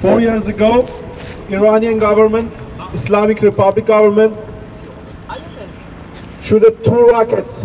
Four 0.00 0.20
years 0.20 0.46
ago, 0.46 0.86
Iranian 1.48 1.98
government, 1.98 2.52
Islamic 2.92 3.40
Republic 3.40 3.86
government, 3.86 4.36
shooted 6.42 6.84
two 6.84 7.06
rockets 7.06 7.62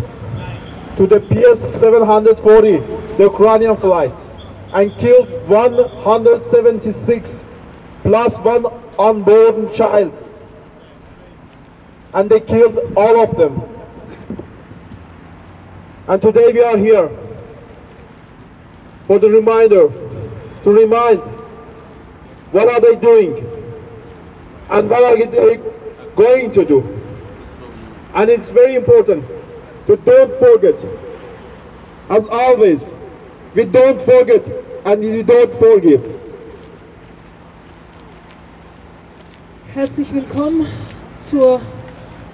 to 0.95 1.07
the 1.07 1.19
PS-740, 1.19 3.17
the 3.17 3.23
Ukrainian 3.23 3.75
flights, 3.75 4.27
and 4.73 4.95
killed 4.97 5.29
176 5.49 7.43
plus 8.03 8.37
one 8.37 8.65
unborn 8.97 9.73
child. 9.73 10.13
And 12.13 12.29
they 12.29 12.39
killed 12.39 12.79
all 12.95 13.21
of 13.23 13.37
them. 13.37 13.61
And 16.07 16.21
today 16.21 16.51
we 16.53 16.63
are 16.63 16.77
here 16.77 17.09
for 19.07 19.19
the 19.19 19.29
reminder, 19.29 19.89
to 20.63 20.69
remind 20.71 21.21
what 22.51 22.67
are 22.67 22.79
they 22.79 22.95
doing 22.95 23.33
and 24.69 24.89
what 24.89 25.03
are 25.03 25.17
they 25.17 25.59
going 26.15 26.51
to 26.51 26.65
do. 26.65 26.79
And 28.13 28.29
it's 28.29 28.49
very 28.49 28.75
important 28.75 29.25
to 29.87 29.95
don't 29.97 30.33
forget, 30.33 30.83
as 32.09 32.25
always, 32.29 32.89
we 33.53 33.65
don't 33.65 34.01
forget 34.01 34.45
and 34.85 35.01
we 35.01 35.23
don't 35.23 35.53
forgive. 35.53 36.01
Herzlich 39.73 40.13
willkommen 40.13 40.67
zur 41.17 41.61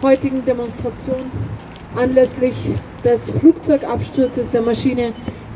heutigen 0.01 0.43
Demonstration 0.43 1.31
anlässlich 1.95 2.55
des 3.03 3.29
Flugzeugabsturzes 3.29 4.49
der 4.49 4.63
Maschine 4.63 5.13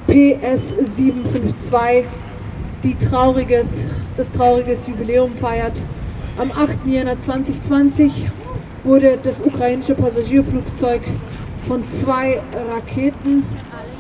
PS752, 0.08 2.03
die 2.84 2.95
trauriges, 2.95 3.78
das 4.21 4.31
trauriges 4.31 4.85
Jubiläum 4.85 5.31
feiert. 5.38 5.73
Am 6.38 6.52
8. 6.52 6.85
Jänner 6.85 7.17
2020 7.17 8.30
wurde 8.83 9.17
das 9.23 9.41
ukrainische 9.41 9.95
Passagierflugzeug 9.95 11.02
von 11.67 11.88
zwei 11.88 12.39
Raketen 12.72 13.44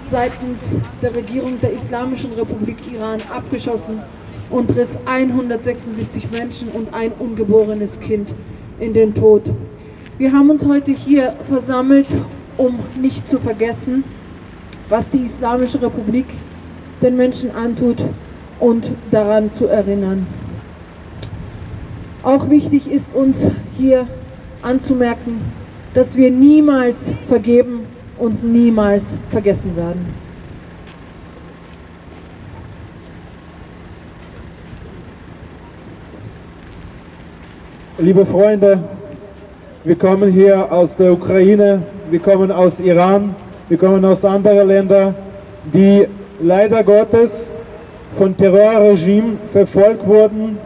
seitens 0.03 0.75
der 1.01 1.15
Regierung 1.15 1.59
der 1.59 1.73
Islamischen 1.73 2.33
Republik 2.33 2.77
Iran 2.93 3.19
abgeschossen 3.33 3.99
und 4.51 4.75
riss 4.75 4.95
176 5.05 6.29
Menschen 6.29 6.67
und 6.69 6.93
ein 6.93 7.13
ungeborenes 7.17 7.99
Kind 7.99 8.31
in 8.79 8.93
den 8.93 9.15
Tod. 9.15 9.49
Wir 10.19 10.31
haben 10.31 10.51
uns 10.51 10.63
heute 10.63 10.91
hier 10.91 11.33
versammelt, 11.49 12.09
um 12.57 12.77
nicht 12.95 13.27
zu 13.27 13.39
vergessen, 13.39 14.03
was 14.87 15.09
die 15.09 15.23
Islamische 15.23 15.81
Republik 15.81 16.27
den 17.01 17.17
Menschen 17.17 17.49
antut 17.55 18.03
und 18.61 18.91
daran 19.09 19.51
zu 19.51 19.67
erinnern. 19.67 20.25
Auch 22.23 22.49
wichtig 22.49 22.89
ist 22.89 23.13
uns 23.13 23.41
hier 23.77 24.07
anzumerken, 24.61 25.41
dass 25.93 26.15
wir 26.15 26.31
niemals 26.31 27.11
vergeben 27.27 27.81
und 28.19 28.43
niemals 28.43 29.17
vergessen 29.31 29.75
werden. 29.75 30.05
Liebe 37.97 38.25
Freunde, 38.25 38.79
wir 39.83 39.95
kommen 39.95 40.31
hier 40.31 40.71
aus 40.71 40.95
der 40.95 41.13
Ukraine, 41.13 41.81
wir 42.09 42.19
kommen 42.19 42.51
aus 42.51 42.79
Iran, 42.79 43.35
wir 43.69 43.77
kommen 43.77 44.05
aus 44.05 44.23
anderen 44.23 44.67
Ländern, 44.67 45.15
die 45.73 46.07
leider 46.39 46.83
Gottes 46.83 47.47
von 48.17 48.35
Terrorregime 48.35 49.37
verfolgt 49.51 50.05
wurden 50.05 50.57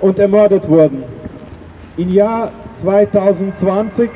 und 0.00 0.18
ermordet 0.18 0.68
wurden. 0.68 1.04
Im 1.96 2.12
Jahr 2.12 2.50
2020 2.80 4.10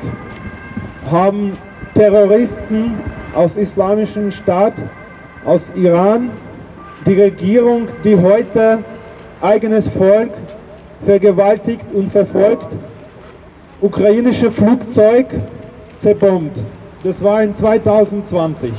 haben 1.09 1.57
Terroristen 1.95 2.95
aus 3.35 3.55
islamischen 3.55 4.31
Staat, 4.31 4.73
aus 5.45 5.71
Iran, 5.75 6.29
die 7.05 7.19
Regierung, 7.19 7.87
die 8.03 8.15
heute 8.15 8.79
eigenes 9.41 9.87
Volk 9.87 10.31
vergewaltigt 11.05 11.85
und 11.93 12.11
verfolgt, 12.11 12.67
ukrainische 13.81 14.51
Flugzeug 14.51 15.27
zerbombt. 15.97 16.59
Das 17.03 17.23
war 17.23 17.41
in 17.41 17.55
2020. 17.55 18.71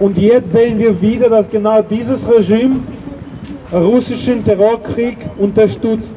Und 0.00 0.18
jetzt 0.18 0.52
sehen 0.52 0.78
wir 0.78 1.00
wieder, 1.00 1.28
dass 1.28 1.48
genau 1.48 1.82
dieses 1.82 2.26
Regime 2.28 2.80
russischen 3.72 4.44
Terrorkrieg 4.44 5.16
unterstützt. 5.38 6.12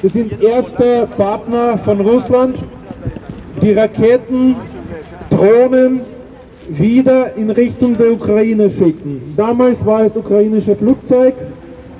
Wir 0.00 0.10
sind 0.10 0.42
erste 0.42 1.06
Partner 1.16 1.78
von 1.78 2.00
Russland, 2.00 2.56
die 3.60 3.72
Raketen, 3.72 4.56
Drohnen 5.30 6.00
wieder 6.68 7.36
in 7.36 7.50
Richtung 7.50 7.96
der 7.96 8.12
Ukraine 8.12 8.70
schicken. 8.70 9.34
Damals 9.36 9.84
war 9.84 10.04
es 10.04 10.16
ukrainische 10.16 10.74
Flugzeug, 10.74 11.34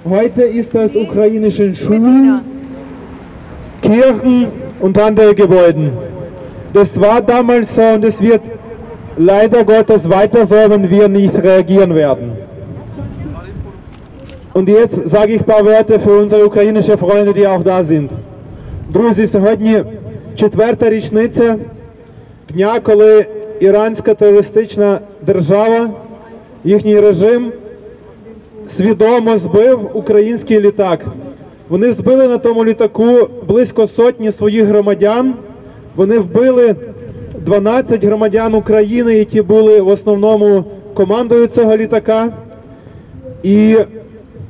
heute 0.08 0.42
ist 0.42 0.74
das 0.74 0.96
ukrainische 0.96 1.74
Schulen, 1.74 2.40
Kirchen 3.82 4.46
und 4.80 4.98
andere 4.98 5.34
Gebäude. 5.34 5.92
Das 6.72 7.00
war 7.00 7.20
damals 7.20 7.74
so 7.74 7.82
und 7.82 8.04
es 8.04 8.20
wird 8.20 8.40
leider 9.16 9.64
Gottes 9.64 10.08
weiter 10.08 10.46
so, 10.46 10.56
wenn 10.56 10.88
wir 10.90 11.08
nicht 11.08 11.34
reagieren 11.42 11.94
werden. 11.94 12.32
Und 14.54 14.68
jetzt 14.68 15.08
sage 15.08 15.34
ich 15.34 15.40
ein 15.40 15.46
paar 15.46 15.64
Worte 15.64 15.98
für 15.98 16.18
unsere 16.18 16.44
ukrainischen 16.44 16.98
Freunde, 16.98 17.32
die 17.32 17.46
auch 17.46 17.62
da 17.62 17.82
sind. 17.84 18.10
Друзі, 18.90 19.26
сьогодні 19.26 19.84
четверта 20.34 20.90
річниця 20.90 21.56
дня, 22.48 22.80
коли 22.80 23.26
іранська 23.60 24.14
терористична 24.14 25.00
держава, 25.26 25.90
їхній 26.64 27.00
режим 27.00 27.52
свідомо 28.68 29.36
збив 29.36 29.90
український 29.94 30.60
літак. 30.60 31.06
Вони 31.68 31.92
збили 31.92 32.28
на 32.28 32.38
тому 32.38 32.64
літаку 32.64 33.28
близько 33.48 33.86
сотні 33.86 34.32
своїх 34.32 34.64
громадян. 34.64 35.34
Вони 35.96 36.18
вбили 36.18 36.76
12 37.44 38.04
громадян 38.04 38.54
України, 38.54 39.14
які 39.14 39.42
були 39.42 39.80
в 39.80 39.88
основному 39.88 40.64
командою 40.94 41.46
цього 41.46 41.76
літака. 41.76 42.32
І 43.42 43.76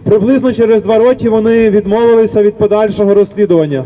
приблизно 0.04 0.52
через 0.52 0.82
два 0.82 0.98
роки 0.98 1.30
вони 1.30 1.70
відмовилися 1.70 2.42
від 2.42 2.54
подальшого 2.54 3.14
розслідування. 3.14 3.84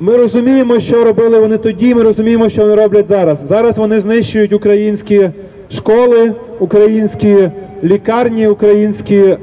Ми 0.00 0.16
розуміємо, 0.16 0.80
що 0.80 1.04
робили 1.04 1.38
вони 1.38 1.58
тоді, 1.58 1.94
ми 1.94 2.02
розуміємо, 2.02 2.48
що 2.48 2.62
вони 2.62 2.74
роблять 2.74 3.06
зараз. 3.06 3.46
Зараз 3.48 3.78
вони 3.78 4.00
знищують 4.00 4.52
українські 4.52 5.30
школи, 5.70 6.32
українські 6.58 7.50
лікарні, 7.84 8.48
українські 8.48 9.36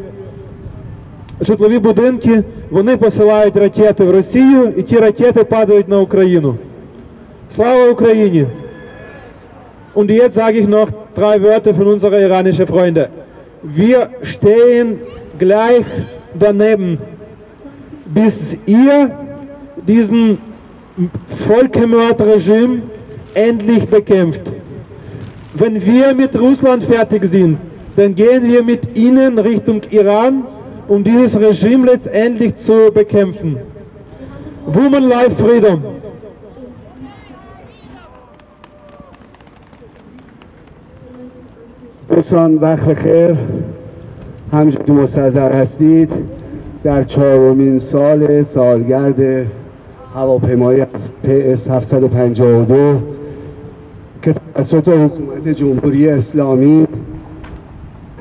житлові 1.42 1.80
будинки. 1.80 2.44
Вони 2.70 2.98
посилають 2.98 3.58
ракети 3.58 4.04
в 4.04 4.12
Росію, 4.12 4.74
і 4.78 4.82
ті 4.82 4.98
ракети 4.98 5.44
падають 5.44 5.88
на 5.88 6.00
Україну. 6.00 6.56
Slava 7.52 7.92
Ukraine! 7.92 8.48
Und 9.94 10.10
jetzt 10.10 10.36
sage 10.36 10.60
ich 10.60 10.68
noch 10.68 10.88
drei 11.14 11.42
Wörter 11.42 11.74
von 11.74 11.88
unseren 11.88 12.22
iranischen 12.22 12.66
Freunden. 12.66 13.08
Wir 13.62 14.10
stehen 14.22 15.02
gleich 15.38 15.84
daneben, 16.34 16.98
bis 18.06 18.56
ihr 18.66 19.12
diesen 19.86 20.38
Völkermordregime 21.46 22.84
endlich 23.34 23.86
bekämpft. 23.86 24.42
Wenn 25.54 25.86
wir 25.86 26.14
mit 26.14 26.40
Russland 26.40 26.86
fertig 26.86 27.26
sind, 27.26 27.58
dann 27.98 28.16
gehen 28.16 28.48
wir 28.48 28.64
mit 28.64 28.98
ihnen 28.98 29.38
Richtung 29.38 29.82
Iran, 29.90 30.46
um 30.88 31.04
dieses 31.04 31.38
Regime 31.38 31.88
letztendlich 31.88 32.56
zu 32.56 32.90
bekämpfen. 32.94 33.58
Woman 34.66 35.10
Life 35.10 35.32
Freedom. 35.32 36.01
دوستان 42.12 42.56
وقت 42.56 42.86
بخیر 42.90 43.38
همچنین 44.52 44.86
که 44.86 44.92
مستحضر 44.92 45.52
هستید 45.52 46.12
در 46.84 47.04
چهارمین 47.04 47.80
سال 47.80 48.42
سالگرد 48.42 49.48
هواپیمای 50.14 50.86
PS 51.24 51.70
752 51.70 53.00
که 54.22 54.36
توسط 54.56 54.88
حکومت 54.88 55.48
جمهوری 55.48 56.10
اسلامی 56.10 56.88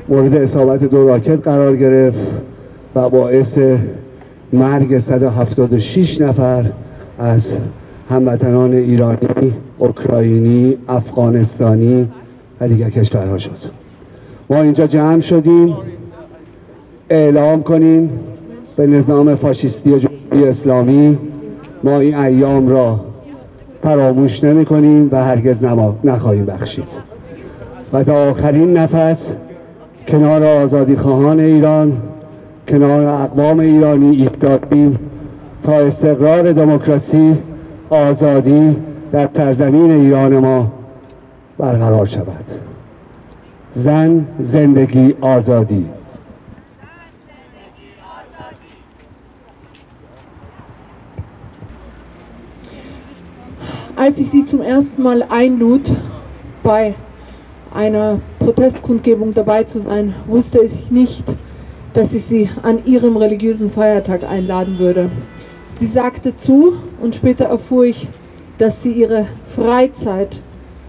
مورد 0.09 0.35
اصابت 0.35 0.85
دو 0.85 1.09
راکت 1.09 1.43
قرار 1.45 1.77
گرفت 1.77 2.19
و 2.95 3.09
باعث 3.09 3.59
مرگ 4.53 4.99
176 4.99 6.21
نفر 6.21 6.73
از 7.19 7.57
هموطنان 8.11 8.75
ایرانی، 8.75 9.55
اوکراینی، 9.79 10.77
افغانستانی 10.89 12.09
و 12.61 12.69
دیگر 12.69 12.91
کشورها 12.91 13.39
شد. 13.39 13.80
ما 14.51 14.63
اینجا 14.63 14.87
جمع 14.87 15.21
شدیم 15.21 15.77
اعلام 17.11 17.63
کنیم 17.63 18.11
به 18.77 18.87
نظام 18.87 19.35
فاشیستی 19.35 19.91
جمهوری 19.91 20.49
اسلامی 20.49 21.19
ما 21.85 21.99
این 21.99 22.15
ایام 22.15 22.69
را 22.69 23.01
فراموش 23.83 24.45
نمی 24.45 24.65
کنیم 24.65 25.09
و 25.13 25.25
هرگز 25.25 25.65
نخواهیم 26.05 26.45
بخشید. 26.45 26.89
و 27.93 28.05
تا 28.05 28.31
آخرین 28.31 28.77
نفس 28.77 29.33
کنار 30.09 30.45
آزادی 30.45 30.97
خواهان 30.97 31.41
ایران 31.41 31.93
کنار 32.69 33.07
اقوام 33.07 33.61
ایرانی 33.61 34.17
ایستادیم 34.17 34.99
تا 35.65 35.73
استقرار 35.73 36.53
دموکراسی 36.53 37.39
آزادی 37.91 38.77
در 39.13 39.29
سرزمین 39.37 39.91
ایران 39.91 40.39
ما 40.39 40.73
برقرار 41.59 42.07
شود. 42.07 42.70
زن 43.72 44.26
زندگی 44.40 45.16
آزادی 45.22 45.86
Als 53.98 54.20
ich 54.20 54.30
sie 54.30 54.46
zum 54.46 54.62
ersten 54.62 55.02
Mal 55.02 55.24
einlud, 55.30 55.90
bei 56.64 56.96
einer 57.74 58.20
Protestkundgebung 58.40 59.34
dabei 59.34 59.64
zu 59.64 59.80
sein, 59.80 60.14
wusste 60.28 60.60
ich 60.60 60.92
nicht, 60.92 61.24
dass 61.94 62.14
ich 62.14 62.26
sie 62.26 62.50
an 62.62 62.86
ihrem 62.86 63.16
religiösen 63.16 63.72
Feiertag 63.72 64.24
einladen 64.24 64.80
würde. 64.80 65.10
Sie 65.72 65.86
sagte 65.86 66.36
zu 66.36 66.74
und 67.02 67.16
später 67.16 67.46
erfuhr 67.46 67.86
ich, 67.86 68.10
dass 68.58 68.84
sie 68.84 68.92
ihre 68.92 69.28
Freizeit 69.56 70.42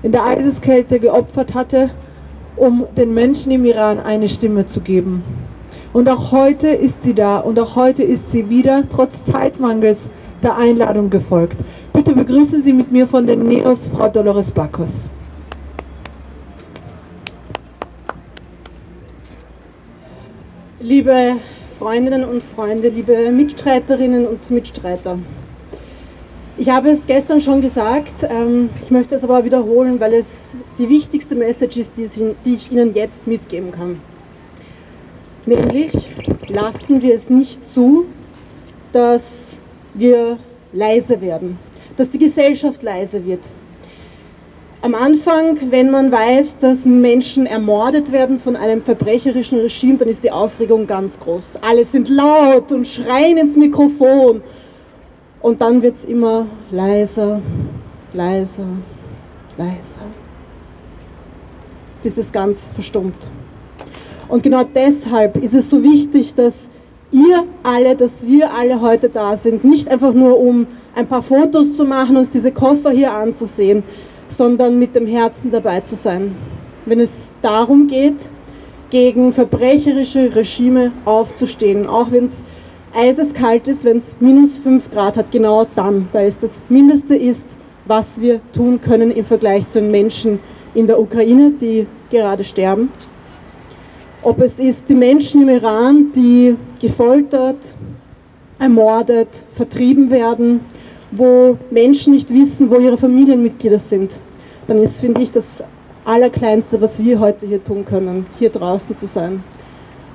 in 0.02 0.10
der 0.10 0.24
Eiseskälte 0.24 0.98
geopfert 0.98 1.54
hatte, 1.54 1.90
um 2.55 2.85
den 2.97 3.13
Menschen 3.13 3.51
im 3.51 3.65
Iran 3.65 3.99
eine 3.99 4.29
Stimme 4.29 4.65
zu 4.65 4.81
geben. 4.81 5.23
Und 5.93 6.09
auch 6.09 6.31
heute 6.31 6.69
ist 6.69 7.03
sie 7.03 7.13
da 7.13 7.39
und 7.39 7.59
auch 7.59 7.75
heute 7.75 8.03
ist 8.03 8.29
sie 8.29 8.49
wieder, 8.49 8.83
trotz 8.89 9.23
Zeitmangels, 9.23 10.05
der 10.41 10.57
Einladung 10.57 11.09
gefolgt. 11.09 11.57
Bitte 11.93 12.15
begrüßen 12.15 12.63
Sie 12.63 12.73
mit 12.73 12.91
mir 12.91 13.07
von 13.07 13.27
den 13.27 13.47
Neos 13.47 13.87
Frau 13.93 14.07
Dolores 14.07 14.49
Bacchus. 14.49 15.07
Liebe 20.79 21.35
Freundinnen 21.77 22.23
und 22.23 22.41
Freunde, 22.41 22.89
liebe 22.89 23.31
Mitstreiterinnen 23.31 24.25
und 24.25 24.49
Mitstreiter. 24.49 25.19
Ich 26.61 26.69
habe 26.69 26.91
es 26.91 27.07
gestern 27.07 27.41
schon 27.41 27.59
gesagt, 27.59 28.13
ähm, 28.21 28.69
ich 28.83 28.91
möchte 28.91 29.15
es 29.15 29.23
aber 29.23 29.43
wiederholen, 29.43 29.99
weil 29.99 30.13
es 30.13 30.53
die 30.77 30.87
wichtigste 30.89 31.33
Message 31.33 31.77
ist, 31.77 31.93
die 31.97 32.53
ich 32.53 32.71
Ihnen 32.71 32.93
jetzt 32.93 33.25
mitgeben 33.25 33.71
kann. 33.71 33.99
Nämlich 35.47 35.91
lassen 36.49 37.01
wir 37.01 37.15
es 37.15 37.31
nicht 37.31 37.65
zu, 37.65 38.05
dass 38.91 39.57
wir 39.95 40.37
leise 40.71 41.19
werden, 41.19 41.57
dass 41.97 42.11
die 42.11 42.19
Gesellschaft 42.19 42.83
leise 42.83 43.25
wird, 43.25 43.41
am 44.83 44.93
Anfang, 44.93 45.71
wenn 45.71 45.89
man 45.89 46.11
weiß, 46.11 46.57
dass 46.57 46.85
Menschen 46.85 47.47
ermordet 47.47 48.11
werden 48.11 48.39
von 48.39 48.55
einem 48.55 48.83
verbrecherischen 48.83 49.59
Regime, 49.59 49.97
dann 49.97 50.09
ist 50.09 50.23
die 50.23 50.31
Aufregung 50.31 50.85
ganz 50.85 51.19
groß. 51.19 51.59
Alle 51.61 51.85
sind 51.85 52.09
laut 52.09 52.71
und 52.71 52.87
schreien 52.87 53.37
ins 53.37 53.55
Mikrofon. 53.55 54.41
Und 55.41 55.61
dann 55.61 55.81
wird 55.81 55.95
es 55.95 56.05
immer 56.05 56.45
leiser, 56.69 57.41
leiser, 58.13 58.67
leiser, 59.57 60.01
bis 62.03 62.17
es 62.17 62.31
ganz 62.31 62.67
verstummt. 62.73 63.27
Und 64.27 64.43
genau 64.43 64.63
deshalb 64.63 65.37
ist 65.37 65.53
es 65.53 65.69
so 65.69 65.81
wichtig, 65.83 66.35
dass 66.35 66.69
ihr 67.11 67.43
alle, 67.63 67.95
dass 67.95 68.25
wir 68.25 68.53
alle 68.53 68.81
heute 68.81 69.09
da 69.09 69.35
sind, 69.35 69.63
nicht 69.63 69.89
einfach 69.89 70.13
nur 70.13 70.39
um 70.39 70.67
ein 70.95 71.07
paar 71.07 71.21
Fotos 71.21 71.75
zu 71.75 71.85
machen, 71.85 72.17
uns 72.17 72.29
diese 72.29 72.51
Koffer 72.51 72.91
hier 72.91 73.11
anzusehen, 73.11 73.83
sondern 74.29 74.79
mit 74.79 74.95
dem 74.95 75.07
Herzen 75.07 75.51
dabei 75.51 75.81
zu 75.81 75.95
sein. 75.95 76.35
Wenn 76.85 76.99
es 76.99 77.33
darum 77.41 77.87
geht, 77.87 78.29
gegen 78.89 79.33
verbrecherische 79.33 80.35
Regime 80.35 80.91
aufzustehen, 81.05 81.87
auch 81.87 82.11
wenn 82.11 82.25
es 82.25 82.43
eiseskalt 82.93 83.67
ist, 83.67 83.85
wenn 83.85 83.97
es 83.97 84.15
minus 84.19 84.57
5 84.59 84.89
Grad 84.91 85.17
hat, 85.17 85.31
genau 85.31 85.65
dann, 85.75 86.07
weil 86.11 86.27
es 86.27 86.37
das 86.37 86.61
Mindeste 86.69 87.15
ist, 87.15 87.55
was 87.85 88.19
wir 88.19 88.39
tun 88.53 88.79
können 88.81 89.11
im 89.11 89.25
Vergleich 89.25 89.67
zu 89.67 89.81
den 89.81 89.91
Menschen 89.91 90.39
in 90.73 90.87
der 90.87 90.99
Ukraine, 90.99 91.51
die 91.51 91.87
gerade 92.09 92.43
sterben. 92.43 92.89
Ob 94.23 94.39
es 94.39 94.59
ist 94.59 94.87
die 94.87 94.93
Menschen 94.93 95.41
im 95.41 95.49
Iran, 95.49 96.11
die 96.15 96.55
gefoltert, 96.79 97.73
ermordet, 98.59 99.29
vertrieben 99.53 100.11
werden, 100.11 100.59
wo 101.11 101.57
Menschen 101.71 102.13
nicht 102.13 102.29
wissen, 102.29 102.69
wo 102.69 102.77
ihre 102.77 102.97
Familienmitglieder 102.97 103.79
sind, 103.79 104.15
dann 104.67 104.77
ist, 104.77 104.99
finde 104.99 105.21
ich, 105.21 105.31
das 105.31 105.63
Allerkleinste, 106.05 106.79
was 106.81 107.03
wir 107.03 107.19
heute 107.19 107.47
hier 107.47 107.63
tun 107.63 107.83
können, 107.83 108.25
hier 108.37 108.49
draußen 108.49 108.95
zu 108.95 109.07
sein. 109.07 109.43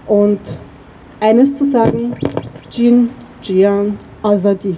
Und 0.06 0.40
eines 1.20 1.54
zu 1.54 1.64
sagen, 1.64 2.14
Jin, 2.70 3.10
Jian, 3.42 3.98
Azadi. 4.22 4.76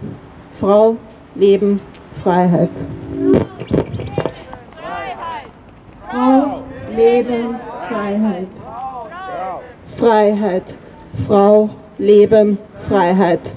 Frau, 0.61 0.96
Leben, 1.35 1.81
Freiheit. 2.23 2.87
Frau, 6.11 6.62
Leben, 6.96 7.56
Freiheit. 7.88 8.49
Freiheit. 9.96 10.79
Frau, 11.26 11.70
Leben, 11.99 12.58
Freiheit. 12.88 13.55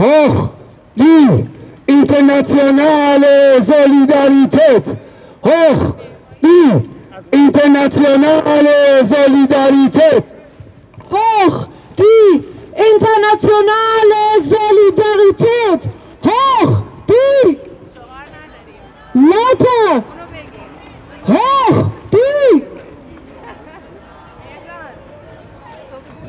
hoch 0.00 0.50
die 0.94 1.46
internationale 1.86 3.60
Solidarität, 3.60 4.96
hoch 5.44 5.94
die 6.42 6.89
internationale 7.30 9.04
Solidarität, 9.04 10.24
hoch 11.10 11.68
die 11.98 12.44
internationale 12.74 14.22
Solidarität, 14.42 15.88
hoch 16.24 16.82
die 17.08 17.58
Leute, 19.14 20.04
hoch 21.26 21.90
die 22.12 22.62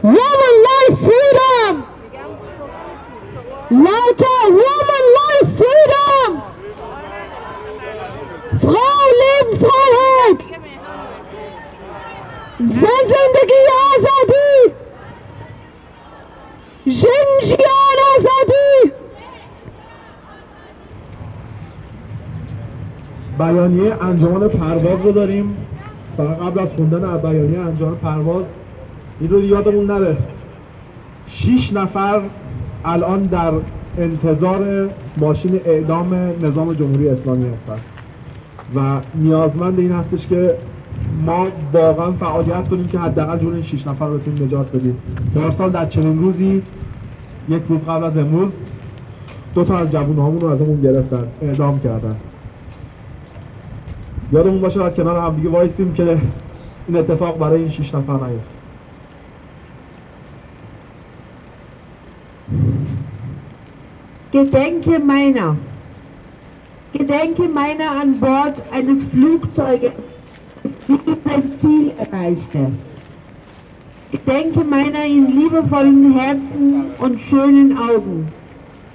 Woman 0.02 0.56
Life 0.68 0.98
Freedom! 0.98 1.84
Lauter 3.70 4.50
Woman 4.50 4.81
زندگی 13.12 13.62
آزادی. 13.96 14.76
جنجیان 16.86 17.98
آزادی. 18.18 18.92
بیانیه 23.40 24.04
انجمن 24.04 24.48
پرواز 24.48 25.02
رو 25.04 25.12
داریم. 25.12 25.58
فقط 26.18 26.38
قبل 26.38 26.60
از 26.60 26.70
خوندن 26.70 27.18
بیانیه 27.18 27.60
انجمن 27.60 27.96
پرواز 27.96 28.46
این 29.20 29.30
رو 29.30 29.46
یادمون 29.46 29.86
نره. 29.86 30.18
شیش 31.28 31.74
نفر 31.74 32.22
الان 32.86 33.24
در 33.24 33.52
انتظار 33.98 34.90
ماشین 35.18 35.62
اعدام 35.66 36.14
نظام 36.42 36.74
جمهوری 36.74 37.10
اسلامی 37.10 37.46
هستن. 37.54 37.80
و 38.76 39.00
نیازمند 39.16 39.80
این 39.80 39.92
هستش 39.92 40.28
که 40.28 40.56
ما 41.26 41.48
واقعا 41.74 42.12
فعالیت 42.12 42.68
کنیم 42.68 42.86
که 42.86 43.00
حداقل 43.00 43.38
جون 43.38 43.54
این 43.54 43.64
6 43.64 43.88
نفر 43.88 44.08
رو 44.08 44.18
بتونیم 44.18 44.44
نجات 44.44 44.76
بدیم. 44.76 44.98
پارسال 45.36 45.72
در 45.72 45.86
چنین 45.86 46.20
روزی 46.20 46.64
یک 47.50 47.62
روز 47.70 47.82
قبل 47.82 48.04
از 48.04 48.18
امروز 48.18 48.52
دو 49.56 49.64
تا 49.64 49.78
از 49.78 49.92
جوون 49.92 50.40
رو 50.42 50.48
از 50.48 50.62
همون 50.62 50.82
گرفتن 50.82 51.28
اعدام 51.42 51.80
کردن. 51.80 52.16
یادمون 54.32 54.62
باشه 54.62 54.80
باید 54.80 54.96
کنار 54.96 55.18
هم 55.18 55.36
دیگه 55.36 55.50
وایسیم 55.50 55.94
که 55.94 56.18
این 56.88 56.98
اتفاق 56.98 57.38
برای 57.38 57.60
این 57.60 57.70
6 57.70 57.96
نفر 57.96 58.14
نیفته 58.14 58.62
Gedenke 64.32 64.98
meiner. 65.00 65.58
Gedenke 66.94 67.48
meiner 67.50 67.92
an 68.02 68.20
Bord 68.20 68.56
eines 68.72 69.04
Flugzeuges, 69.12 70.06
das 70.64 70.74
sein 71.26 71.52
Ziel 71.58 71.92
erreichte. 71.98 72.72
Gedenke 74.12 74.64
meiner 74.64 75.06
in 75.06 75.28
liebevollen 75.28 76.12
Herzen 76.18 76.92
und 77.00 77.20
schönen 77.20 77.78
Augen, 77.78 78.28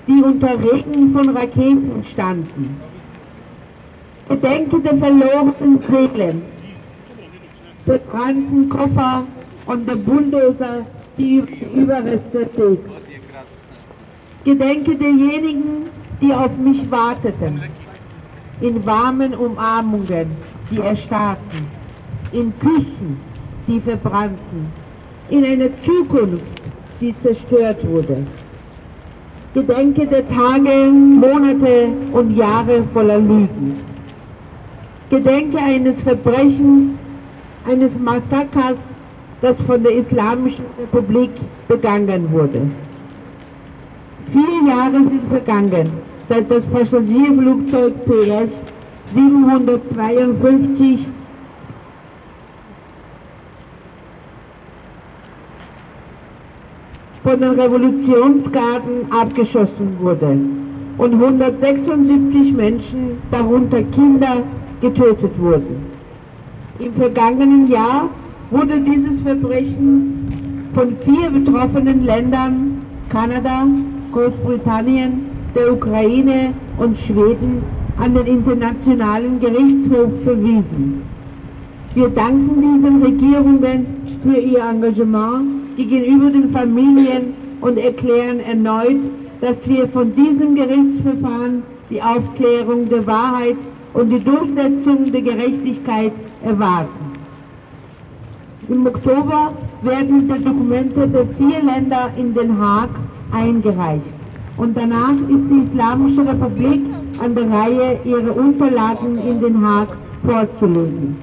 die 0.06 0.22
unter 0.22 0.58
Regen 0.60 1.12
von 1.12 1.30
Raketen 1.30 2.04
standen. 2.04 2.80
Gedenke 4.28 4.80
der 4.80 4.96
verlorenen 4.96 5.80
Seelen, 5.88 6.42
verbrannten 7.84 8.68
Koffer 8.68 9.24
und 9.66 9.88
der 9.88 9.96
Bulldozer, 9.96 10.86
die 11.16 11.36
über 11.36 11.46
die 11.46 11.80
Überreste 11.80 12.50
fegt. 12.54 12.90
Gedenke 14.44 14.96
derjenigen, 14.96 15.88
die 16.20 16.32
auf 16.32 16.56
mich 16.56 16.90
warteten, 16.90 17.62
in 18.60 18.84
warmen 18.84 19.34
Umarmungen, 19.34 20.28
die 20.70 20.80
erstarrten, 20.80 21.66
in 22.32 22.52
Küssen, 22.58 23.18
die 23.66 23.80
verbrannten, 23.80 24.72
in 25.30 25.44
einer 25.44 25.68
Zukunft, 25.82 26.44
die 27.00 27.16
zerstört 27.18 27.86
wurde. 27.86 28.18
Gedenke 29.54 30.06
der 30.06 30.26
Tage, 30.28 30.90
Monate 30.90 31.88
und 32.12 32.36
Jahre 32.36 32.84
voller 32.92 33.18
Lügen. 33.18 33.76
Gedenke 35.08 35.58
eines 35.58 36.00
Verbrechens, 36.00 36.98
eines 37.66 37.98
Massakers, 37.98 38.78
das 39.40 39.60
von 39.62 39.82
der 39.82 39.94
Islamischen 39.94 40.64
Republik 40.78 41.30
begangen 41.68 42.30
wurde. 42.32 42.62
Vier 44.32 44.68
Jahre 44.68 45.04
sind 45.04 45.22
vergangen, 45.28 45.90
seit 46.28 46.50
das 46.50 46.66
Passagierflugzeug 46.66 47.94
PS 48.04 48.64
752 49.14 51.06
von 57.22 57.40
den 57.40 57.60
Revolutionsgarden 57.60 59.10
abgeschossen 59.10 59.96
wurde 60.00 60.38
und 60.98 61.14
176 61.14 62.52
Menschen, 62.52 63.18
darunter 63.30 63.82
Kinder, 63.82 64.42
getötet 64.80 65.38
wurden. 65.38 65.86
Im 66.78 66.92
vergangenen 66.94 67.68
Jahr 67.70 68.08
wurde 68.50 68.80
dieses 68.80 69.20
Verbrechen 69.22 70.70
von 70.72 70.96
vier 71.04 71.30
betroffenen 71.30 72.04
Ländern, 72.04 72.84
Kanada, 73.08 73.66
Großbritannien, 74.12 75.26
der 75.54 75.72
Ukraine 75.72 76.52
und 76.78 76.96
Schweden, 76.96 77.62
an 77.98 78.14
den 78.14 78.26
Internationalen 78.26 79.40
Gerichtshof 79.40 80.10
verwiesen. 80.24 81.02
Wir 81.94 82.08
danken 82.10 82.60
diesen 82.60 83.02
Regierungen 83.02 83.86
für 84.22 84.38
ihr 84.38 84.60
Engagement 84.60 85.76
gegenüber 85.76 86.30
den 86.30 86.50
Familien 86.50 87.34
und 87.60 87.78
erklären 87.78 88.40
erneut, 88.40 89.00
dass 89.40 89.66
wir 89.66 89.88
von 89.88 90.14
diesem 90.14 90.54
Gerichtsverfahren 90.54 91.62
die 91.90 92.02
Aufklärung 92.02 92.88
der 92.88 93.06
Wahrheit 93.06 93.56
und 93.94 94.10
die 94.10 94.22
Durchsetzung 94.22 95.10
der 95.10 95.22
Gerechtigkeit 95.22 96.12
erwarten. 96.44 97.06
Im 98.68 98.86
Oktober 98.86 99.52
werden 99.82 100.28
die 100.28 100.44
Dokumente 100.44 101.08
der 101.08 101.26
vier 101.26 101.62
Länder 101.62 102.10
in 102.16 102.34
Den 102.34 102.58
Haag 102.58 102.90
eingereicht 103.32 104.02
und 104.56 104.76
danach 104.76 105.14
ist 105.28 105.46
die 105.50 105.60
Islamische 105.60 106.22
Republik 106.22 106.82
an 107.22 107.34
der 107.34 107.50
Reihe, 107.50 107.98
ihre 108.04 108.32
Unterlagen 108.32 109.18
in 109.18 109.40
Den 109.40 109.66
Haag 109.66 109.88
vorzulösen. 110.24 111.16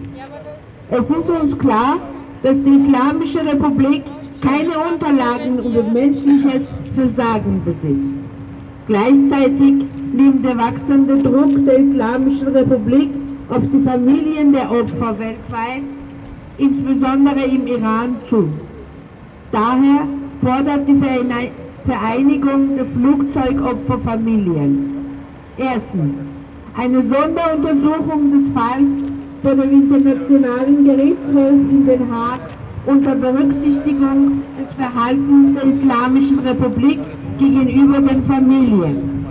Es 0.89 1.09
ist 1.09 1.29
uns 1.29 1.57
klar, 1.57 1.95
dass 2.43 2.62
die 2.62 2.75
Islamische 2.75 3.39
Republik 3.39 4.03
keine 4.41 4.73
Unterlagen 4.91 5.59
über 5.59 5.83
menschliches 5.83 6.65
Versagen 6.95 7.62
besitzt. 7.63 8.13
Gleichzeitig 8.88 9.85
nimmt 10.13 10.45
der 10.45 10.57
wachsende 10.57 11.23
Druck 11.23 11.65
der 11.65 11.79
Islamischen 11.79 12.50
Republik 12.50 13.09
auf 13.50 13.63
die 13.71 13.81
Familien 13.88 14.51
der 14.51 14.69
Opfer 14.69 15.17
weltweit, 15.17 15.83
insbesondere 16.57 17.45
im 17.45 17.65
Iran, 17.67 18.17
zu. 18.29 18.50
Daher 19.51 20.05
fordert 20.41 20.85
die 20.88 21.00
Vereinigung 21.85 22.75
der 22.75 22.85
Flugzeugopferfamilien 22.88 24.92
erstens 25.57 26.24
eine 26.75 27.03
Sonderuntersuchung 27.03 28.31
des 28.31 28.50
Falls 28.50 28.89
vor 29.43 29.55
dem 29.55 29.72
Internationalen 29.72 30.86
Gerichtshof 30.86 31.51
in 31.51 31.86
Den 31.86 32.12
Haag 32.12 32.39
unter 32.86 33.15
Berücksichtigung 33.15 34.41
des 34.60 34.74
Verhaltens 34.74 35.53
der 35.53 35.69
Islamischen 35.69 36.39
Republik 36.39 37.00
gegenüber 37.38 38.01
den 38.01 38.24
Familien. 38.24 39.25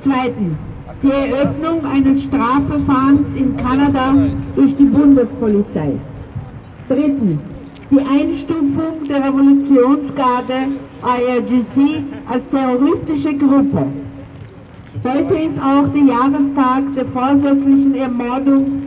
Zweitens, 0.00 0.58
die 1.02 1.10
Eröffnung 1.10 1.84
eines 1.84 2.24
Strafverfahrens 2.24 3.34
in 3.34 3.56
Kanada 3.56 4.14
durch 4.54 4.76
die 4.76 4.84
Bundespolizei. 4.84 5.92
Drittens, 6.88 7.42
die 7.90 8.00
Einstufung 8.00 9.04
der 9.08 9.24
Revolutionsgarde 9.24 10.72
IRGC 11.02 12.02
als 12.28 12.44
terroristische 12.50 13.36
Gruppe. 13.36 13.86
Heute 15.04 15.34
ist 15.34 15.58
auch 15.60 15.88
der 15.88 16.02
Jahrestag 16.02 16.82
der 16.94 17.06
vorsätzlichen 17.06 17.94
Ermordung 17.94 18.82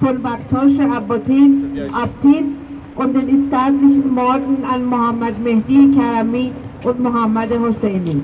von 0.00 0.22
Baktosche 0.22 0.88
Abtin, 0.90 1.90
Abtin 1.92 2.56
und 2.96 3.14
den 3.14 3.46
staatlichen 3.46 4.14
Morden 4.14 4.64
an 4.64 4.84
Mohammed 4.86 5.38
Mehdi 5.42 5.94
Karami 5.96 6.52
und 6.84 7.02
Mohammed 7.02 7.50
Hosseini. 7.58 8.22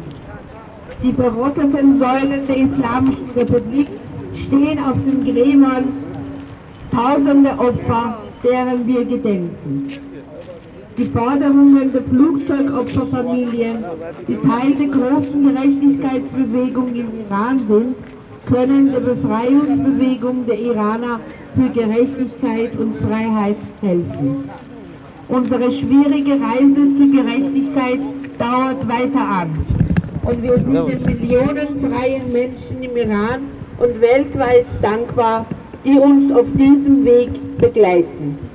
Die 1.03 1.13
verrotteten 1.13 1.99
Säulen 1.99 2.47
der 2.47 2.57
Islamischen 2.57 3.31
Republik 3.37 3.89
stehen 4.35 4.79
auf 4.79 4.95
den 4.95 5.25
Gräbern 5.25 5.85
tausende 6.91 7.51
Opfer, 7.59 8.19
deren 8.43 8.87
wir 8.87 9.05
gedenken. 9.05 10.08
Die 10.99 11.05
Forderungen 11.05 11.93
der 11.93 12.03
Flugzeugopferfamilien, 12.03 13.77
die 14.27 14.35
Teil 14.35 14.75
der 14.75 14.89
großen 14.89 15.45
Gerechtigkeitsbewegung 15.45 16.89
im 16.89 17.09
Iran 17.21 17.61
sind, 17.69 17.95
können 18.47 18.91
der 18.91 18.99
Befreiungsbewegung 18.99 20.45
der 20.47 20.59
Iraner 20.59 21.21
für 21.55 21.69
Gerechtigkeit 21.69 22.77
und 22.77 22.97
Freiheit 22.97 23.57
helfen. 23.81 24.51
Unsere 25.29 25.71
schwierige 25.71 26.33
Reise 26.33 26.97
zur 26.97 27.13
Gerechtigkeit 27.13 28.01
dauert 28.37 28.89
weiter 28.89 29.25
an. 29.25 29.67
Und 30.25 30.43
wir 30.43 30.55
sind 30.55 30.75
den 30.75 31.21
Millionen 31.21 31.93
freien 31.93 32.33
Menschen 32.33 32.83
im 32.83 32.97
Iran 32.97 33.43
und 33.79 34.01
weltweit 34.01 34.67
dankbar, 34.83 35.47
die 35.85 35.97
uns 35.97 36.33
auf 36.33 36.47
diesem 36.57 37.05
Weg 37.05 37.59
begleiten. 37.59 38.48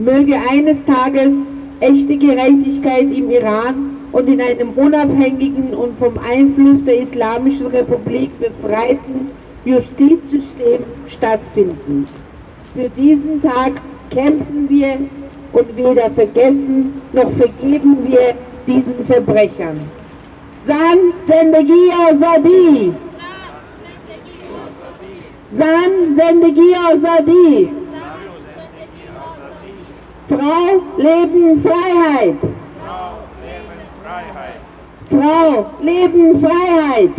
Möge 0.00 0.34
eines 0.50 0.82
Tages 0.86 1.34
echte 1.80 2.16
Gerechtigkeit 2.16 3.14
im 3.14 3.30
Iran 3.30 3.96
und 4.12 4.28
in 4.28 4.40
einem 4.40 4.70
unabhängigen 4.70 5.74
und 5.74 5.98
vom 5.98 6.14
Einfluss 6.18 6.82
der 6.86 7.02
Islamischen 7.02 7.66
Republik 7.66 8.30
befreiten 8.40 9.28
Justizsystem 9.66 10.84
stattfinden. 11.06 12.08
Für 12.74 12.88
diesen 12.88 13.42
Tag 13.42 13.72
kämpfen 14.08 14.70
wir 14.70 15.00
und 15.52 15.76
weder 15.76 16.10
vergessen 16.12 16.94
noch 17.12 17.30
vergeben 17.32 17.98
wir 18.08 18.34
diesen 18.66 19.04
Verbrechern. 19.06 19.80
San 20.64 20.98
Zendegi 21.26 21.92
Azadi! 22.08 22.92
San 25.50 26.16
Zendegi 26.16 26.74
Azadi! 26.90 27.79
Frau, 30.30 30.80
Leben, 30.96 31.60
Freiheit. 31.60 32.40
Frau, 32.78 33.14
Leben, 33.42 33.80
Freiheit. 34.00 34.60
Frau, 35.10 35.66
Leben, 35.82 36.40
Freiheit. 36.40 37.16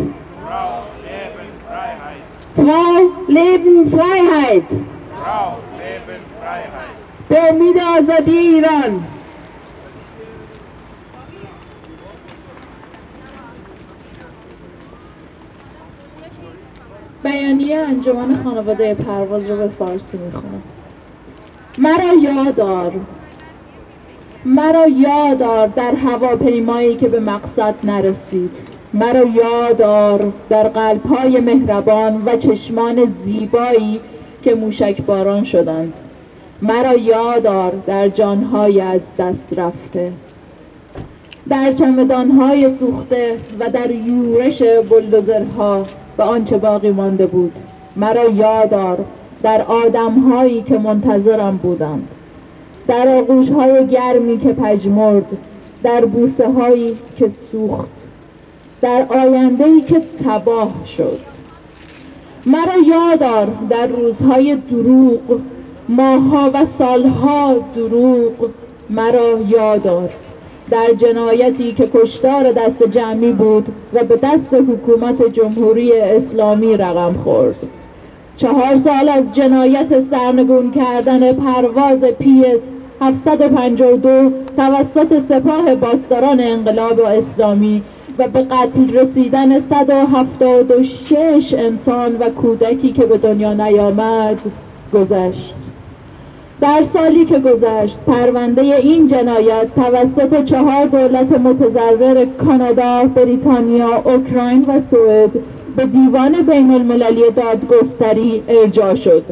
Frau, 2.56 3.10
Leben, 3.28 3.90
Freiheit. 3.90 4.68
Frau, 5.22 5.58
Leben, 5.78 6.22
Freiheit. 6.40 6.96
به 7.28 7.48
امید 7.48 7.78
آزادی 7.78 8.38
ایران 8.38 9.04
بیانیه 17.22 17.78
انجمن 17.78 18.42
خانواده 18.44 18.94
پرواز 18.94 19.50
رو 19.50 19.56
به 19.56 19.68
فارسی 19.68 20.16
می‌خونم 20.18 20.62
مرا 21.78 22.14
یادار 22.22 22.92
مرا 24.44 24.86
یادار 24.86 25.66
در 25.66 25.94
هواپیمایی 25.94 26.96
که 26.96 27.08
به 27.08 27.20
مقصد 27.20 27.74
نرسید. 27.84 28.50
مرا 28.94 29.24
یادار 29.24 30.32
در 30.50 30.68
قلبهای 30.68 31.40
مهربان 31.40 32.22
و 32.26 32.36
چشمان 32.36 33.14
زیبایی 33.24 34.00
که 34.42 34.54
موشک 34.54 35.02
باران 35.02 35.44
شدند. 35.44 35.92
مرا 36.62 36.94
یادار 36.94 37.72
در 37.86 38.08
جانهای 38.08 38.80
از 38.80 39.00
دست 39.18 39.58
رفته. 39.58 40.12
در 41.48 41.72
چمدانهای 41.72 42.76
سوخته 42.76 43.38
و 43.60 43.68
در 43.70 43.90
یورش 43.90 44.62
بلدوزرها 44.62 45.86
به 46.16 46.22
آنچه 46.22 46.58
باقی 46.58 46.90
مانده 46.90 47.26
بود. 47.26 47.52
مرا 47.96 48.28
یادار 48.28 49.04
در 49.42 49.62
آدمهایی 49.62 50.62
که 50.62 50.78
منتظرم 50.78 51.56
بودند. 51.56 52.08
در 52.88 53.08
آغوش 53.08 53.50
های 53.50 53.86
گرمی 53.86 54.38
که 54.38 54.52
پژمرد 54.52 55.26
در 55.82 56.04
بوسه 56.04 56.52
هایی 56.52 56.98
که 57.16 57.28
سوخت. 57.28 57.88
در 58.80 59.06
آینده 59.10 59.64
ای 59.64 59.80
که 59.80 60.00
تباه 60.24 60.72
شد. 60.96 61.18
مرا 62.46 62.78
یادار 62.86 63.48
در 63.70 63.86
روزهای 63.86 64.56
دروغ 64.56 65.40
ماها 65.88 66.50
و 66.54 66.66
سالها 66.78 67.54
دروغ 67.74 68.50
مرا 68.90 69.38
یادار 69.48 70.10
در 70.70 70.92
جنایتی 70.96 71.72
که 71.72 71.90
کشتار 71.94 72.52
دست 72.52 72.82
جمعی 72.82 73.32
بود 73.32 73.66
و 73.94 74.04
به 74.04 74.16
دست 74.22 74.54
حکومت 74.54 75.32
جمهوری 75.32 75.92
اسلامی 75.92 76.76
رقم 76.76 77.14
خورد. 77.24 77.56
چهار 78.36 78.76
سال 78.76 79.08
از 79.08 79.34
جنایت 79.34 80.00
سرنگون 80.00 80.70
کردن 80.70 81.32
پرواز 81.32 82.04
پیس 82.04 82.60
752 83.00 84.32
توسط 84.56 85.22
سپاه 85.28 85.74
باستاران 85.74 86.40
انقلاب 86.40 87.00
اسلامی 87.00 87.82
و 88.18 88.28
به 88.28 88.42
قتل 88.42 88.92
رسیدن 88.92 89.60
176 89.60 91.54
انسان 91.54 92.16
و 92.16 92.28
کودکی 92.30 92.92
که 92.92 93.06
به 93.06 93.18
دنیا 93.18 93.52
نیامد 93.52 94.38
گذشت. 94.94 95.54
در 96.60 96.84
سالی 96.92 97.24
که 97.24 97.38
گذشت 97.38 97.98
پرونده 98.06 98.62
این 98.62 99.06
جنایت 99.06 99.74
توسط 99.74 100.44
چهار 100.44 100.86
دولت 100.86 101.32
متضرر 101.32 102.26
کانادا، 102.46 103.04
بریتانیا، 103.04 103.96
اوکراین 104.04 104.64
و 104.68 104.80
سوئد 104.80 105.30
به 105.76 105.86
دیوان 105.86 106.32
بین 106.32 106.70
المللی 106.70 107.30
دادگستری 107.36 108.42
ارجاع 108.48 108.94
شد. 108.94 109.24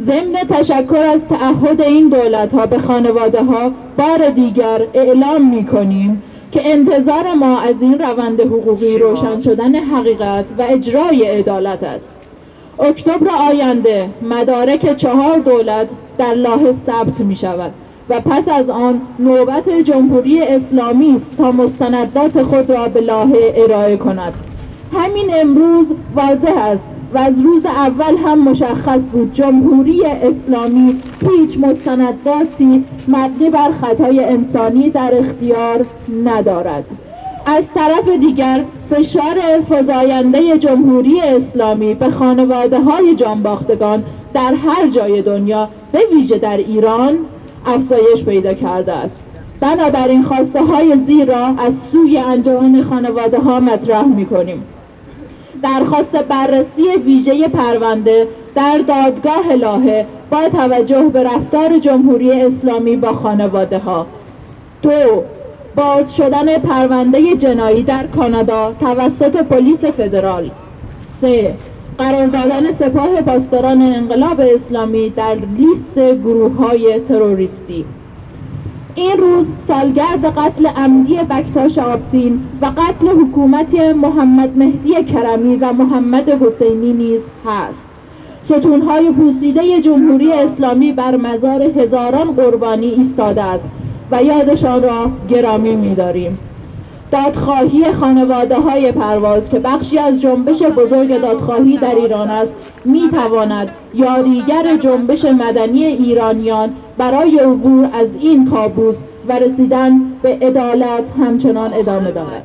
ضمن 0.00 0.32
تشکر 0.32 1.04
از 1.14 1.28
تعهد 1.28 1.82
این 1.82 2.08
دولت 2.08 2.54
ها 2.54 2.66
به 2.66 2.78
خانواده 2.78 3.42
ها 3.42 3.72
بار 3.98 4.30
دیگر 4.30 4.86
اعلام 4.94 5.50
می 5.50 5.66
کنیم 5.66 6.22
که 6.52 6.60
انتظار 6.72 7.34
ما 7.34 7.60
از 7.60 7.82
این 7.82 7.98
روند 7.98 8.40
حقوقی 8.40 8.98
روشن 8.98 9.40
شدن 9.40 9.74
حقیقت 9.74 10.44
و 10.58 10.62
اجرای 10.68 11.26
عدالت 11.26 11.82
است. 11.82 12.14
اکتبر 12.78 13.26
آینده 13.50 14.08
مدارک 14.22 14.96
چهار 14.96 15.38
دولت 15.38 15.88
در 16.18 16.34
لاه 16.34 16.72
ثبت 16.72 17.20
می 17.20 17.36
شود 17.36 17.72
و 18.10 18.20
پس 18.20 18.48
از 18.48 18.68
آن 18.68 19.00
نوبت 19.18 19.68
جمهوری 19.68 20.42
اسلامی 20.42 21.14
است 21.14 21.36
تا 21.38 21.52
مستندات 21.52 22.42
خود 22.42 22.70
را 22.70 22.88
به 22.88 23.00
لاهه 23.00 23.54
ارائه 23.56 23.96
کند. 23.96 24.51
همین 24.98 25.34
امروز 25.34 25.86
واضح 26.14 26.56
است 26.56 26.84
و 27.14 27.18
از 27.18 27.40
روز 27.40 27.66
اول 27.66 28.16
هم 28.16 28.44
مشخص 28.44 29.08
بود 29.12 29.32
جمهوری 29.32 30.04
اسلامی 30.04 31.00
هیچ 31.30 31.58
مستنداتی 31.58 32.84
مبنی 33.08 33.50
بر 33.50 33.70
خطای 33.82 34.24
انسانی 34.24 34.90
در 34.90 35.12
اختیار 35.14 35.86
ندارد. 36.24 36.84
از 37.46 37.64
طرف 37.74 38.08
دیگر 38.08 38.64
فشار 38.90 39.36
فزاینده 39.70 40.58
جمهوری 40.58 41.20
اسلامی 41.20 41.94
به 41.94 42.10
خانواده 42.10 42.80
های 42.80 43.14
جانباختگان 43.14 44.04
در 44.34 44.54
هر 44.54 44.88
جای 44.88 45.22
دنیا 45.22 45.68
به 45.92 46.00
ویژه 46.12 46.38
در 46.38 46.56
ایران 46.56 47.14
افزایش 47.66 48.24
پیدا 48.24 48.54
کرده 48.54 48.92
است. 48.92 49.18
بنابراین 49.60 50.22
خواسته 50.22 50.64
های 50.64 50.96
زیر 51.06 51.24
را 51.24 51.46
از 51.46 51.74
سوی 51.92 52.18
انجمن 52.18 52.82
خانواده 52.82 53.38
ها 53.38 53.60
مطرح 53.60 54.04
می 54.04 54.26
کنیم 54.26 54.62
درخواست 55.62 56.24
بررسی 56.24 56.82
ویژه 57.04 57.48
پرونده 57.48 58.28
در 58.54 58.78
دادگاه 58.78 59.52
لاهه 59.52 60.06
با 60.30 60.48
توجه 60.48 61.02
به 61.02 61.22
رفتار 61.22 61.78
جمهوری 61.78 62.32
اسلامی 62.32 62.96
با 62.96 63.12
خانواده 63.12 63.78
ها 63.78 64.06
دو 64.82 65.22
باز 65.76 66.16
شدن 66.16 66.58
پرونده 66.58 67.36
جنایی 67.36 67.82
در 67.82 68.06
کانادا 68.06 68.74
توسط 68.80 69.36
پلیس 69.36 69.84
فدرال. 69.84 70.50
سه 71.20 71.54
قرار 71.98 72.26
دادن 72.26 72.72
سپاه 72.72 73.22
پاسداران 73.22 73.82
انقلاب 73.82 74.40
اسلامی 74.40 75.10
در 75.10 75.34
لیست 75.56 75.98
گروه 75.98 76.56
های 76.56 77.00
تروریستی. 77.08 77.84
این 78.94 79.16
روز 79.18 79.46
سالگرد 79.68 80.24
قتل 80.24 80.66
عمدی 80.66 81.16
بکتاش 81.16 81.78
آبدین 81.78 82.40
و 82.62 82.66
قتل 82.66 83.08
حکومت 83.08 83.74
محمد 83.74 84.58
مهدی 84.58 85.04
کرمی 85.04 85.56
و 85.56 85.72
محمد 85.72 86.28
حسینی 86.28 86.92
نیز 86.92 87.28
هست 87.46 87.90
ستونهای 88.42 89.10
پوسیده 89.10 89.80
جمهوری 89.80 90.32
اسلامی 90.32 90.92
بر 90.92 91.16
مزار 91.16 91.62
هزاران 91.62 92.32
قربانی 92.32 92.86
ایستاده 92.86 93.42
است 93.42 93.70
و 94.10 94.22
یادشان 94.22 94.82
را 94.82 95.10
گرامی 95.28 95.74
می‌داریم. 95.74 96.38
دادخواهی 97.12 97.92
خانواده 97.92 98.56
های 98.56 98.92
پرواز 98.92 99.50
که 99.50 99.58
بخشی 99.58 99.98
از 99.98 100.20
جنبش 100.20 100.62
بزرگ 100.62 101.20
دادخواهی 101.20 101.76
در 101.76 101.94
ایران 101.94 102.30
است 102.30 102.52
می 102.84 103.10
تواند 103.12 103.68
یادیگر 103.94 104.76
جنبش 104.80 105.24
مدنی 105.24 105.84
ایرانیان 105.84 106.70
برای 106.98 107.38
عبور 107.38 107.88
از 107.92 108.08
این 108.20 108.50
کابوس 108.50 108.96
و 109.28 109.38
رسیدن 109.38 110.00
به 110.22 110.28
عدالت 110.28 111.04
همچنان 111.20 111.72
ادامه 111.74 112.10
دارد. 112.10 112.44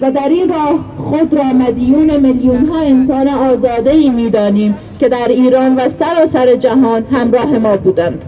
و 0.00 0.10
در 0.10 0.28
این 0.28 0.48
راه 0.48 0.78
خود 0.98 1.34
را 1.34 1.44
مدیون 1.44 2.16
میلیون 2.16 2.66
ها 2.66 2.80
انسان 2.80 3.28
آزاده 3.28 3.90
ای 3.90 4.10
می 4.10 4.30
دانیم 4.30 4.78
که 4.98 5.08
در 5.08 5.28
ایران 5.28 5.76
و 5.76 5.88
سراسر 5.88 6.54
جهان 6.54 7.04
همراه 7.12 7.58
ما 7.58 7.76
بودند. 7.76 8.24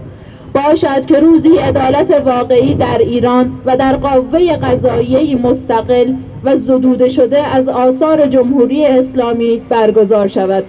باشد 0.53 1.05
که 1.05 1.19
روزی 1.19 1.57
عدالت 1.57 2.21
واقعی 2.25 2.73
در 2.73 2.97
ایران 2.97 3.51
و 3.65 3.77
در 3.77 3.97
قوه 3.97 4.55
قضاییه 4.57 5.35
مستقل 5.35 6.13
و 6.43 6.57
زدوده 6.57 7.09
شده 7.09 7.55
از 7.55 7.67
آثار 7.67 8.25
جمهوری 8.25 8.85
اسلامی 8.85 9.61
برگزار 9.69 10.27
شود. 10.27 10.63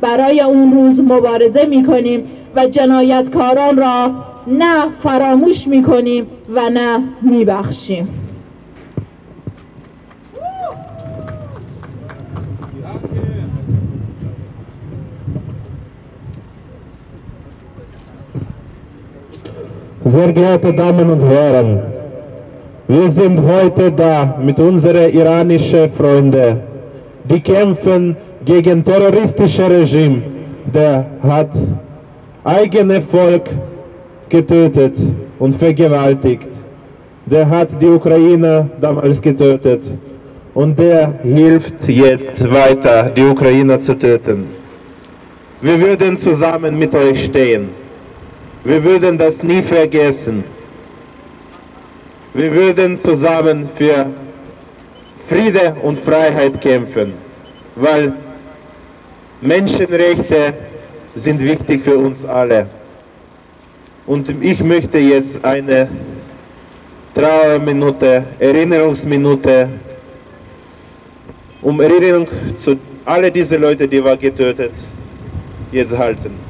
برای 0.00 0.40
اون 0.40 0.72
روز 0.72 1.00
مبارزه 1.00 1.66
می 1.66 1.84
کنیم 1.84 2.24
و 2.56 2.66
جنایتکاران 2.66 3.76
را 3.76 4.10
نه 4.46 4.86
فراموش 5.02 5.68
می 5.68 5.82
کنیم 5.82 6.26
و 6.54 6.70
نه 6.70 7.02
می 7.22 7.44
بخشیم. 7.44 8.19
Sehr 20.12 20.32
geehrte 20.32 20.72
Damen 20.72 21.08
und 21.08 21.22
Herren, 21.22 21.82
wir 22.88 23.08
sind 23.10 23.38
heute 23.46 23.92
da 23.92 24.36
mit 24.42 24.58
unseren 24.58 25.08
iranischen 25.12 25.92
Freunden, 25.92 26.56
die 27.30 27.40
kämpfen 27.40 28.16
gegen 28.44 28.84
terroristische 28.84 29.70
Regime, 29.70 30.22
der 30.74 31.06
hat 31.22 31.50
eigene 32.42 33.02
Volk 33.02 33.50
getötet 34.28 34.94
und 35.38 35.56
vergewaltigt. 35.56 36.48
Der 37.26 37.48
hat 37.48 37.68
die 37.80 37.86
Ukrainer 37.86 38.68
damals 38.80 39.22
getötet 39.22 39.82
und 40.54 40.76
der 40.76 41.20
hilft 41.22 41.86
jetzt 41.86 42.42
weiter, 42.50 43.10
die 43.16 43.26
Ukrainer 43.26 43.78
zu 43.78 43.94
töten. 43.94 44.46
Wir 45.60 45.80
würden 45.80 46.18
zusammen 46.18 46.76
mit 46.76 46.92
euch 46.96 47.26
stehen. 47.26 47.79
Wir 48.62 48.84
würden 48.84 49.16
das 49.16 49.42
nie 49.42 49.62
vergessen. 49.62 50.44
Wir 52.34 52.52
würden 52.54 52.98
zusammen 52.98 53.68
für 53.74 54.06
Friede 55.28 55.74
und 55.82 55.98
Freiheit 55.98 56.60
kämpfen, 56.60 57.14
weil 57.74 58.12
Menschenrechte 59.40 60.54
sind 61.14 61.42
wichtig 61.42 61.82
für 61.82 61.96
uns 61.96 62.24
alle. 62.24 62.66
Und 64.06 64.28
ich 64.42 64.62
möchte 64.62 64.98
jetzt 64.98 65.42
eine 65.42 65.88
Trauerminute, 67.14 68.24
Erinnerungsminute, 68.38 69.68
um 71.62 71.80
Erinnerung 71.80 72.28
zu 72.56 72.76
alle 73.04 73.30
diese 73.30 73.56
Leute, 73.56 73.88
die 73.88 74.02
waren 74.04 74.18
getötet, 74.18 74.72
jetzt 75.72 75.96
halten. 75.96 76.49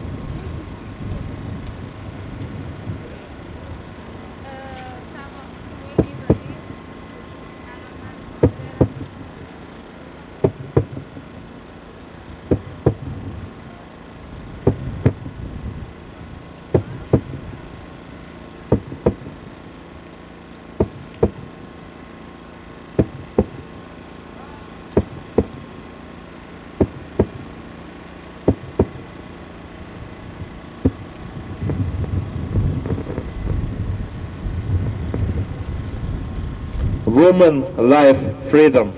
Woman 37.09 37.63
Life 37.77 38.19
Freedom. 38.49 38.91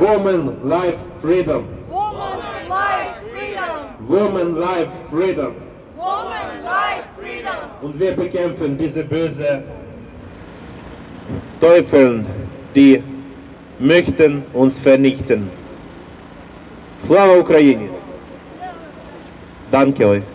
Woman 0.00 0.56
Life 0.64 0.98
Freedom. 1.20 1.78
Woman 1.98 2.68
life 2.68 3.14
freedom. 3.34 4.06
Woman 4.06 4.54
Life 4.60 4.90
Freedom. 5.10 5.54
Woman 5.96 6.62
life 6.62 7.04
freedom. 7.18 7.58
Und 7.82 7.98
wir 7.98 8.12
bekämpfen 8.12 8.78
diese 8.78 9.02
böse 9.02 9.62
Teufel, 11.60 12.24
die 12.74 13.02
möchten 13.78 14.44
uns 14.52 14.78
vernichten. 14.78 15.50
Слава 16.96 17.34
Україні! 17.36 17.88
Danke 19.70 20.06
euch. 20.06 20.31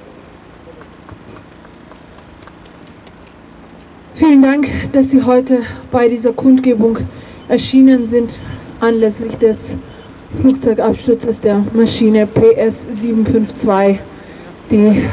Vielen 4.18 4.42
Dank, 4.42 4.68
dass 4.92 5.10
Sie 5.10 5.24
heute 5.24 5.64
bei 5.92 6.08
dieser 6.08 6.34
Kundgebung 6.34 7.00
erschienen 7.48 8.06
sind 8.06 8.38
anlässlich 8.80 9.36
des 9.38 9.76
Flugzeugabsturzes 10.42 11.42
der 11.42 11.64
Maschine 11.74 12.28
PS-752, 12.28 13.98
die 14.72 15.04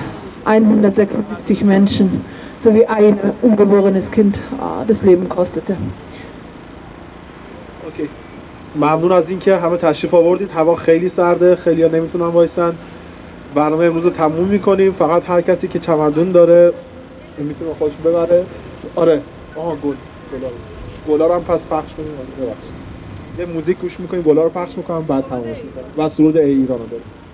176 0.44 1.64
Menschen 1.64 2.24
sowie 2.59 2.85
ein 2.87 3.18
ungeborenes 3.42 4.11
Kind 4.11 4.37
äh, 4.37 4.87
das 4.87 5.03
Leben 5.03 5.29
kostete. 5.29 5.76
اوکی 7.85 8.09
ممنون 8.76 9.12
از 9.12 9.31
اینکه 9.31 9.57
همه 9.57 9.76
تشریف 9.76 10.14
آوردید 10.14 10.50
هوا 10.50 10.74
خیلی 10.74 11.09
سرده 11.09 11.57
خیلی 11.57 11.83
ها 11.83 11.88
نمیتونن 11.88 12.26
وایسن 12.26 12.74
برنامه 13.55 13.85
امروز 13.85 14.05
رو 14.05 14.11
تموم 14.11 14.48
میکنیم 14.48 14.92
فقط 14.92 15.22
هر 15.26 15.40
کسی 15.40 15.68
که 15.68 15.79
چمدون 15.79 16.33
داره 16.33 16.72
میتونه 17.38 17.74
خودش 17.79 17.94
ببره 18.05 18.44
آره. 18.95 19.30
آها 19.54 19.76
گل. 19.78 19.98
گلا 20.32 20.52
گلا 21.06 21.28
رو 21.28 21.34
هم 21.34 21.43
پس 21.43 21.67
پخش 21.67 21.95
کنیم. 21.95 22.17
آره، 22.17 22.34
ببخشید. 22.36 22.78
یه 23.38 23.45
موزیک 23.45 23.78
گوش 23.78 24.00
می‌کنیم 24.00 24.24
گلا 24.24 24.43
رو 24.43 24.50
پخش 24.50 24.78
می‌کنم 24.78 25.08
بعد 25.08 25.26
تمامش 25.26 25.65
می‌کنم. 25.65 25.93
و 25.98 26.10
سرود 26.10 26.38
ای 26.38 26.52
ایران 26.52 26.80
رو 26.80 26.88
داریم 26.88 27.24